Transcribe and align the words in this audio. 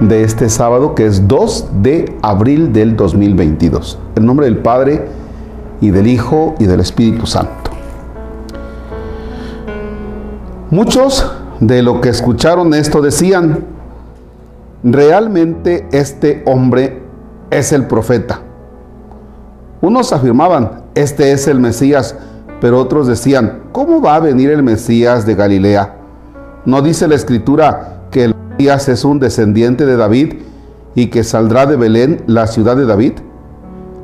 de 0.00 0.24
este 0.24 0.48
sábado 0.48 0.94
que 0.94 1.04
es 1.06 1.28
2 1.28 1.66
de 1.82 2.16
abril 2.22 2.72
del 2.72 2.96
2022. 2.96 3.98
En 4.16 4.24
nombre 4.26 4.46
del 4.46 4.58
Padre 4.58 5.06
y 5.80 5.90
del 5.90 6.06
Hijo 6.06 6.54
y 6.58 6.66
del 6.66 6.80
Espíritu 6.80 7.26
Santo. 7.26 7.70
Muchos 10.70 11.30
de 11.60 11.82
lo 11.82 12.00
que 12.00 12.08
escucharon 12.08 12.72
esto 12.74 13.02
decían, 13.02 13.64
realmente 14.82 15.86
este 15.92 16.42
hombre 16.46 17.02
es 17.50 17.72
el 17.72 17.86
profeta. 17.86 18.40
Unos 19.80 20.12
afirmaban, 20.12 20.82
este 20.94 21.32
es 21.32 21.46
el 21.48 21.60
Mesías, 21.60 22.16
pero 22.60 22.78
otros 22.78 23.06
decían, 23.06 23.64
¿cómo 23.72 24.00
va 24.00 24.16
a 24.16 24.20
venir 24.20 24.50
el 24.50 24.62
Mesías 24.62 25.26
de 25.26 25.34
Galilea? 25.34 25.96
¿No 26.64 26.82
dice 26.82 27.08
la 27.08 27.16
escritura 27.16 28.02
que 28.10 28.24
el 28.24 28.34
Mesías 28.50 28.88
es 28.88 29.04
un 29.04 29.18
descendiente 29.18 29.84
de 29.86 29.96
David 29.96 30.34
y 30.94 31.08
que 31.08 31.24
saldrá 31.24 31.66
de 31.66 31.76
Belén, 31.76 32.22
la 32.26 32.46
ciudad 32.46 32.76
de 32.76 32.86
David? 32.86 33.14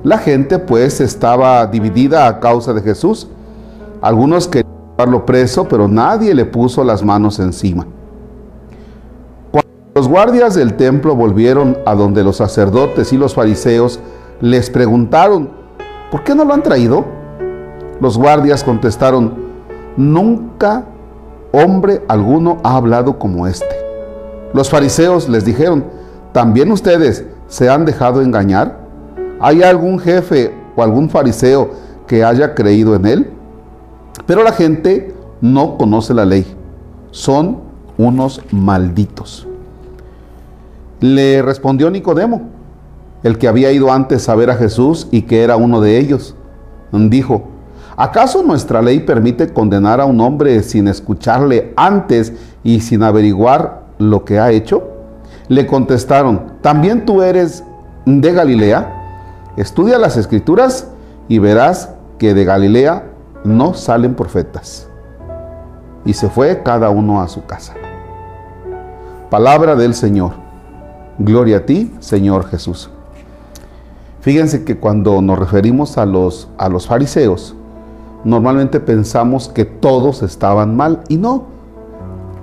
La 0.03 0.19
gente 0.19 0.59
pues 0.59 1.01
estaba 1.01 1.67
dividida 1.67 2.27
a 2.27 2.41
causa 2.41 2.73
de 2.73 2.83
Jesús. 2.83 3.29
Algunos 4.01 4.49
querían 4.49 4.73
llevarlo 4.97 5.27
preso, 5.27 5.69
pero 5.69 5.87
nadie 5.87 6.35
le 6.35 6.45
puso 6.45 6.83
las 6.83 7.05
manos 7.05 7.39
encima. 7.39 7.87
Los 9.99 10.07
guardias 10.07 10.55
del 10.55 10.75
templo 10.75 11.17
volvieron 11.17 11.77
a 11.85 11.97
donde 11.97 12.23
los 12.23 12.37
sacerdotes 12.37 13.13
y 13.13 13.17
los 13.17 13.35
fariseos 13.35 13.99
les 14.41 14.71
preguntaron, 14.71 15.51
¿por 16.13 16.23
qué 16.23 16.37
no 16.37 16.45
lo 16.45 16.55
han 16.55 16.63
traído? 16.63 17.05
Los 18.01 18.17
guardias 18.17 18.63
contestaron, 18.63 19.35
nunca 19.97 20.85
hombre 21.51 22.05
alguno 22.07 22.59
ha 22.63 22.77
hablado 22.77 23.19
como 23.19 23.49
este. 23.49 23.67
Los 24.55 24.71
fariseos 24.71 25.29
les 25.29 25.45
dijeron, 25.45 25.87
¿también 26.31 26.71
ustedes 26.71 27.27
se 27.49 27.69
han 27.69 27.85
dejado 27.85 28.23
engañar? 28.23 28.79
¿Hay 29.41 29.65
algún 29.65 29.99
jefe 29.99 30.55
o 30.77 30.83
algún 30.85 31.11
fariseo 31.11 31.71
que 32.07 32.23
haya 32.23 32.55
creído 32.55 32.95
en 32.95 33.05
él? 33.05 33.31
Pero 34.27 34.45
la 34.45 34.53
gente 34.53 35.13
no 35.41 35.77
conoce 35.77 36.15
la 36.15 36.25
ley. 36.25 36.47
Son 37.11 37.63
unos 37.97 38.41
malditos. 38.53 39.48
Le 41.01 41.43
respondió 41.43 41.91
Nicodemo, 41.91 42.43
el 43.23 43.39
que 43.39 43.49
había 43.49 43.71
ido 43.71 43.93
antes 43.93 44.29
a 44.29 44.35
ver 44.35 44.51
a 44.51 44.57
Jesús 44.57 45.07
y 45.11 45.23
que 45.23 45.43
era 45.43 45.57
uno 45.57 45.81
de 45.81 45.99
ellos. 45.99 46.35
Dijo, 46.91 47.45
¿acaso 47.97 48.43
nuestra 48.43 48.83
ley 48.83 49.01
permite 49.01 49.53
condenar 49.53 50.01
a 50.01 50.07
un 50.07 50.21
hombre 50.21 50.63
sin 50.63 50.89
escucharle 50.89 51.73
antes 51.77 52.33
y 52.65 52.81
sin 52.81 53.03
averiguar 53.03 53.83
lo 53.99 54.25
que 54.25 54.39
ha 54.39 54.51
hecho? 54.51 54.89
Le 55.49 55.67
contestaron, 55.67 56.55
¿también 56.63 57.05
tú 57.07 57.23
eres 57.23 57.63
de 58.05 58.33
Galilea? 58.33 58.95
Estudia 59.57 59.99
las 59.99 60.17
escrituras 60.17 60.89
y 61.29 61.39
verás 61.39 61.91
que 62.19 62.35
de 62.35 62.45
Galilea 62.45 63.05
no 63.45 63.75
salen 63.75 64.15
profetas. 64.15 64.89
Y 66.05 66.13
se 66.13 66.29
fue 66.29 66.63
cada 66.63 66.91
uno 66.91 67.21
a 67.21 67.29
su 67.29 67.45
casa. 67.45 67.75
Palabra 69.31 69.77
del 69.77 69.95
Señor. 69.95 70.48
Gloria 71.19 71.59
a 71.59 71.67
ti, 71.67 71.93
Señor 71.99 72.47
Jesús. 72.47 72.91
Fíjense 74.21 74.65
que 74.65 74.77
cuando 74.77 75.21
nos 75.21 75.39
referimos 75.39 75.99
a 75.99 76.07
los, 76.07 76.49
a 76.59 76.69
los 76.69 76.87
fariseos, 76.87 77.57
normalmente 78.25 78.79
pensamos 78.79 79.49
que 79.49 79.65
todos 79.65 80.23
estaban 80.23 80.77
mal 80.77 81.03
y 81.09 81.17
no. 81.17 81.47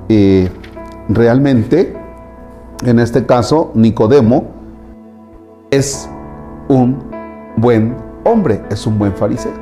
Eh, 0.09 0.50
realmente, 1.08 1.96
en 2.84 3.00
este 3.00 3.25
caso, 3.25 3.72
Nicodemo 3.75 4.47
es 5.72 6.09
un 6.68 6.97
buen 7.56 7.96
hombre, 8.25 8.62
es 8.69 8.85
un 8.85 9.00
buen 9.00 9.14
fariseo. 9.14 9.53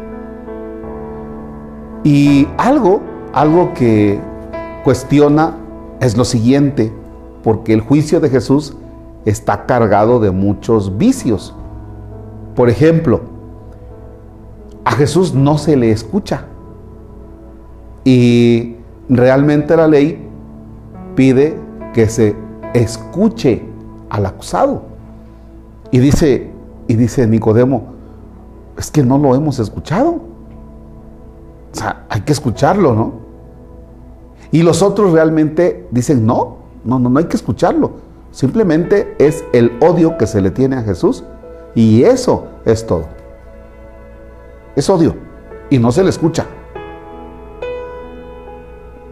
Y 2.04 2.48
algo, 2.58 3.02
algo 3.34 3.74
que 3.74 4.20
cuestiona 4.84 5.56
es 6.00 6.18
lo 6.18 6.26
siguiente, 6.26 6.92
porque 7.44 7.74
el 7.74 7.82
juicio 7.82 8.20
de 8.20 8.30
Jesús 8.30 8.76
está 9.26 9.66
cargado 9.66 10.20
de 10.20 10.32
muchos 10.32 10.98
vicios. 10.98 11.56
Por 12.56 12.70
ejemplo, 12.70 13.22
a 14.86 14.92
Jesús 14.92 15.34
no 15.34 15.58
se 15.58 15.76
le 15.76 15.92
escucha. 15.92 16.46
Y 18.04 18.76
realmente 19.10 19.76
la 19.76 19.88
ley 19.88 20.28
pide 21.16 21.58
que 21.94 22.08
se 22.08 22.36
escuche 22.74 23.64
al 24.10 24.26
acusado. 24.26 24.84
Y 25.92 26.00
dice, 26.00 26.52
y 26.88 26.96
dice 26.96 27.28
Nicodemo, 27.28 27.94
es 28.78 28.92
que 28.92 29.04
no 29.04 29.18
lo 29.18 29.36
hemos 29.36 29.60
escuchado. 29.60 30.20
O 31.72 31.76
sea, 31.76 32.06
hay 32.10 32.22
que 32.22 32.34
escucharlo, 32.34 32.94
¿no? 32.94 33.14
Y 34.52 34.62
los 34.62 34.82
otros 34.84 35.12
realmente 35.12 35.88
dicen, 35.92 36.26
no, 36.26 36.58
no, 36.84 37.00
no, 37.00 37.10
no 37.10 37.20
hay 37.20 37.26
que 37.26 37.38
escucharlo. 37.38 37.92
Simplemente 38.34 39.16
es 39.18 39.46
el 39.54 39.72
odio 39.80 40.18
que 40.18 40.28
se 40.28 40.42
le 40.42 40.52
tiene 40.52 40.76
a 40.76 40.82
Jesús 40.82 41.24
y 41.74 42.04
eso 42.04 42.48
es 42.66 42.86
todo. 42.86 43.06
Es 44.76 44.90
odio 44.90 45.16
y 45.70 45.80
no 45.80 45.94
se 45.94 46.04
le 46.04 46.10
escucha. 46.10 46.46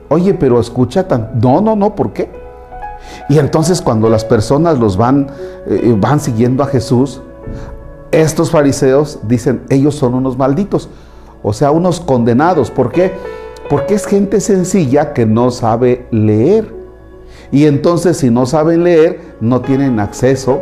Oye, 0.10 0.34
pero 0.34 0.60
escucha 0.60 1.08
tan... 1.08 1.40
No, 1.42 1.62
no, 1.62 1.78
no, 1.78 1.96
¿por 1.96 2.12
qué? 2.12 2.30
Y 3.30 3.40
entonces 3.40 3.82
cuando 3.82 4.10
las 4.10 4.26
personas 4.26 4.78
los 4.78 4.98
van, 4.98 5.28
eh, 5.68 5.96
van 5.98 6.20
siguiendo 6.20 6.64
a 6.64 6.68
Jesús, 6.68 7.22
estos 8.12 8.52
fariseos 8.52 9.20
dicen, 9.24 9.62
ellos 9.70 9.96
son 9.96 10.16
unos 10.16 10.38
malditos 10.38 10.90
o 11.44 11.54
sea, 11.54 11.72
unos 11.72 12.00
condenados. 12.00 12.72
¿Por 12.72 12.92
qué? 12.92 13.12
Porque 13.70 13.96
es 13.96 14.06
gente 14.06 14.40
sencilla 14.40 15.14
que 15.14 15.26
no 15.26 15.52
sabe 15.52 16.08
leer. 16.12 16.81
Y 17.52 17.66
entonces 17.66 18.18
si 18.18 18.30
no 18.30 18.46
saben 18.46 18.84
leer, 18.84 19.36
no 19.42 19.62
tienen 19.62 20.00
acceso 20.00 20.62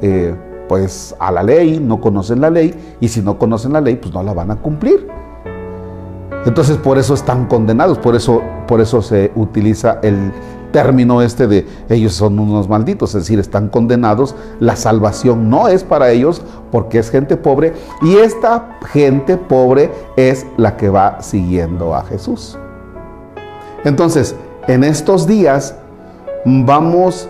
eh, 0.00 0.34
pues 0.68 1.14
a 1.18 1.30
la 1.30 1.42
ley, 1.42 1.78
no 1.78 2.00
conocen 2.00 2.40
la 2.40 2.50
ley, 2.50 2.74
y 3.00 3.08
si 3.08 3.20
no 3.20 3.38
conocen 3.38 3.74
la 3.74 3.80
ley, 3.80 3.96
pues 3.96 4.14
no 4.14 4.22
la 4.22 4.32
van 4.32 4.50
a 4.50 4.56
cumplir. 4.56 5.06
Entonces 6.46 6.76
por 6.76 6.98
eso 6.98 7.14
están 7.14 7.46
condenados, 7.46 7.98
por 7.98 8.14
eso, 8.14 8.42
por 8.66 8.80
eso 8.80 9.02
se 9.02 9.32
utiliza 9.34 9.98
el 10.02 10.32
término 10.72 11.22
este 11.22 11.46
de 11.46 11.64
ellos 11.88 12.14
son 12.14 12.36
unos 12.40 12.68
malditos, 12.68 13.14
es 13.14 13.22
decir, 13.22 13.38
están 13.38 13.68
condenados, 13.68 14.34
la 14.58 14.74
salvación 14.74 15.48
no 15.48 15.68
es 15.68 15.84
para 15.84 16.10
ellos 16.10 16.42
porque 16.72 16.98
es 16.98 17.10
gente 17.10 17.36
pobre 17.36 17.72
y 18.02 18.16
esta 18.16 18.76
gente 18.90 19.36
pobre 19.36 19.92
es 20.16 20.44
la 20.56 20.76
que 20.76 20.88
va 20.88 21.22
siguiendo 21.22 21.94
a 21.94 22.02
Jesús. 22.02 22.58
Entonces, 23.84 24.34
en 24.66 24.82
estos 24.82 25.28
días 25.28 25.76
vamos 26.44 27.28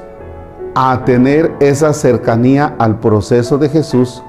a 0.75 1.05
tener 1.05 1.55
esa 1.61 1.93
cercanía 1.93 2.75
al 2.79 2.99
proceso 2.99 3.59
de 3.59 3.69
Jesús. 3.69 4.23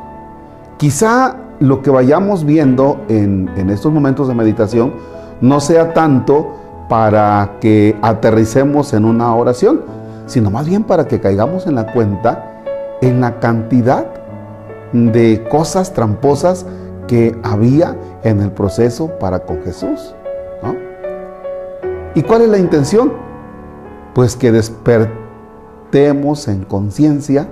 Quizá 0.77 1.37
lo 1.59 1.81
que 1.81 1.89
vayamos 1.89 2.45
viendo 2.45 3.01
en, 3.07 3.49
en 3.55 3.69
estos 3.69 3.91
momentos 3.91 4.27
de 4.27 4.35
meditación 4.35 4.93
no 5.41 5.59
sea 5.59 5.93
tanto 5.93 6.53
para 6.89 7.53
que 7.59 7.97
aterricemos 8.01 8.93
en 8.93 9.05
una 9.05 9.33
oración, 9.35 9.81
sino 10.27 10.51
más 10.51 10.67
bien 10.67 10.83
para 10.83 11.07
que 11.07 11.19
caigamos 11.19 11.65
en 11.65 11.75
la 11.75 11.91
cuenta 11.91 12.51
en 13.01 13.21
la 13.21 13.39
cantidad 13.39 14.05
de 14.93 15.45
cosas 15.49 15.93
tramposas 15.93 16.65
que 17.07 17.37
había 17.43 17.95
en 18.23 18.41
el 18.41 18.51
proceso 18.51 19.09
para 19.19 19.39
con 19.39 19.61
Jesús. 19.63 20.15
¿Y 22.15 22.21
cuál 22.21 22.43
es 22.43 22.49
la 22.49 22.57
intención? 22.57 23.11
Pues 24.15 24.35
que 24.35 24.51
despertemos 24.51 26.47
en 26.47 26.63
conciencia 26.63 27.47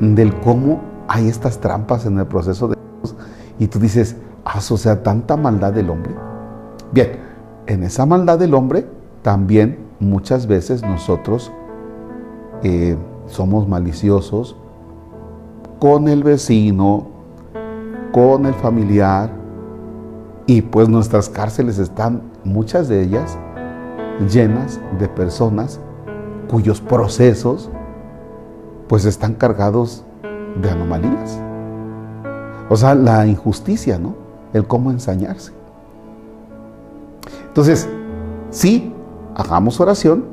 del 0.00 0.34
cómo 0.40 0.80
hay 1.06 1.28
estas 1.28 1.60
trampas 1.60 2.06
en 2.06 2.18
el 2.18 2.26
proceso 2.26 2.68
de 2.68 2.76
Jesús. 3.02 3.16
Y 3.58 3.66
tú 3.66 3.78
dices, 3.78 4.16
ah, 4.46 4.58
o 4.58 4.76
sea, 4.78 5.02
tanta 5.02 5.36
maldad 5.36 5.74
del 5.74 5.90
hombre. 5.90 6.14
Bien, 6.92 7.20
en 7.66 7.82
esa 7.82 8.06
maldad 8.06 8.38
del 8.38 8.54
hombre, 8.54 8.86
también 9.20 9.78
muchas 10.00 10.46
veces 10.46 10.82
nosotros 10.82 11.52
eh, 12.62 12.96
somos 13.26 13.68
maliciosos 13.68 14.56
con 15.78 16.08
el 16.08 16.24
vecino, 16.24 17.06
con 18.12 18.46
el 18.46 18.54
familiar, 18.54 19.30
y 20.46 20.62
pues 20.62 20.88
nuestras 20.88 21.28
cárceles 21.28 21.78
están, 21.78 22.22
muchas 22.44 22.88
de 22.88 23.02
ellas, 23.02 23.36
llenas 24.30 24.80
de 24.98 25.08
personas 25.08 25.80
cuyos 26.48 26.80
procesos 26.80 27.70
pues 28.88 29.04
están 29.04 29.34
cargados 29.34 30.04
de 30.60 30.70
anomalías. 30.70 31.40
O 32.68 32.76
sea, 32.76 32.94
la 32.94 33.26
injusticia, 33.26 33.98
¿no? 33.98 34.14
El 34.52 34.66
cómo 34.66 34.90
ensañarse. 34.90 35.52
Entonces, 37.48 37.88
sí, 38.50 38.92
hagamos 39.34 39.80
oración, 39.80 40.24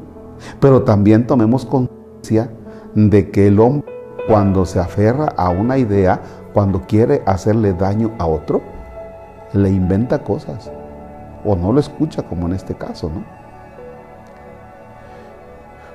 pero 0.59 0.83
también 0.83 1.25
tomemos 1.25 1.65
conciencia 1.65 2.50
de 2.95 3.31
que 3.31 3.47
el 3.47 3.59
hombre 3.59 3.91
cuando 4.27 4.65
se 4.65 4.80
aferra 4.80 5.33
a 5.35 5.50
una 5.50 5.77
idea, 5.77 6.21
cuando 6.53 6.81
quiere 6.81 7.24
hacerle 7.25 7.74
daño 7.74 8.12
a 8.19 8.25
otro, 8.25 8.62
le 9.53 9.69
inventa 9.69 10.24
cosas 10.24 10.71
o 11.45 11.56
no 11.56 11.74
lo 11.74 11.80
escucha 11.80 12.24
como 12.24 12.47
en 12.47 12.53
este 12.53 12.74
caso, 12.75 13.12
¿no? 13.13 13.43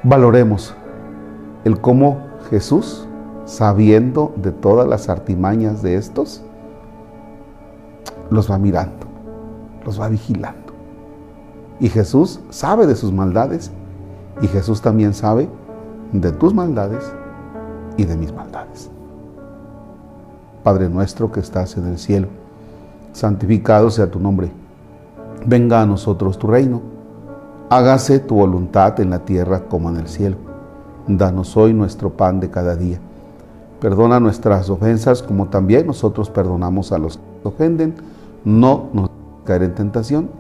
Valoremos 0.03 0.75
el 1.65 1.81
cómo 1.81 2.19
Jesús, 2.51 3.07
sabiendo 3.47 4.33
de 4.37 4.53
todas 4.53 4.87
las 4.87 5.09
artimañas 5.09 5.83
de 5.83 5.97
estos, 5.97 6.43
los 8.31 8.51
va 8.51 8.59
mirando, 8.59 9.07
los 9.85 10.01
va 10.01 10.09
vigilando. 10.09 10.73
Y 11.81 11.89
Jesús 11.89 12.41
sabe 12.51 12.87
de 12.87 12.95
sus 12.95 13.13
maldades 13.13 13.73
y 14.41 14.47
Jesús 14.47 14.83
también 14.83 15.15
sabe 15.15 15.49
de 16.13 16.33
tus 16.33 16.55
maldades 16.55 17.13
y 17.97 18.05
de 18.05 18.17
mis 18.17 18.33
maldades. 18.33 18.91
Padre 20.63 20.89
nuestro 20.89 21.33
que 21.33 21.41
estás 21.41 21.77
en 21.77 21.87
el 21.87 21.99
cielo, 21.99 22.29
santificado 23.13 23.91
sea 23.91 24.11
tu 24.11 24.21
nombre. 24.21 24.51
Venga 25.45 25.83
a 25.83 25.87
nosotros 25.87 26.39
tu 26.39 26.47
reino. 26.47 26.98
Hágase 27.71 28.19
tu 28.19 28.37
voluntad 28.37 28.99
en 28.99 29.11
la 29.11 29.27
tierra 29.27 29.65
como 29.69 29.91
en 29.91 29.99
el 29.99 30.09
cielo. 30.09 30.37
Danos 31.07 31.55
hoy 31.55 31.75
nuestro 31.75 32.11
pan 32.11 32.41
de 32.41 32.51
cada 32.51 32.77
día. 32.77 32.99
Perdona 33.79 34.21
nuestras 34.21 34.71
ofensas 34.71 35.23
como 35.23 35.49
también 35.49 35.87
nosotros 35.87 36.31
perdonamos 36.31 36.93
a 36.93 36.99
los 36.99 37.19
que 37.19 37.23
nos 37.45 37.55
ofenden. 37.55 37.95
No 38.43 38.89
nos 38.95 39.11
caer 39.45 39.65
en 39.65 39.75
tentación. 39.75 40.31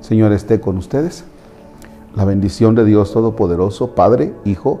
Señor 0.00 0.32
esté 0.32 0.60
con 0.60 0.76
ustedes. 0.76 1.24
La 2.16 2.24
bendición 2.24 2.74
de 2.74 2.84
Dios 2.84 3.12
Todopoderoso, 3.12 3.94
Padre, 3.94 4.34
Hijo 4.44 4.80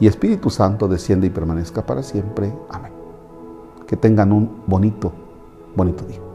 y 0.00 0.08
Espíritu 0.08 0.50
Santo 0.50 0.88
desciende 0.88 1.28
y 1.28 1.30
permanezca 1.30 1.86
para 1.86 2.02
siempre. 2.02 2.52
Amén. 2.70 2.92
Que 3.86 3.96
tengan 3.96 4.32
un 4.32 4.62
bonito, 4.66 5.12
bonito 5.76 6.04
día. 6.06 6.33